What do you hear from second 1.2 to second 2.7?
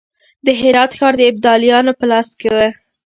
ابدالیانو په لاس کې و.